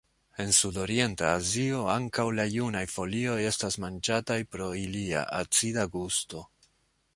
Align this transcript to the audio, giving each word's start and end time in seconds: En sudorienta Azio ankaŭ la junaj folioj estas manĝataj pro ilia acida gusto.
En 0.43 0.53
sudorienta 0.59 1.27
Azio 1.33 1.81
ankaŭ 1.95 2.25
la 2.39 2.45
junaj 2.55 2.81
folioj 2.95 3.37
estas 3.51 3.79
manĝataj 3.85 4.41
pro 4.55 4.73
ilia 4.87 5.25
acida 5.43 5.89
gusto. 5.99 6.45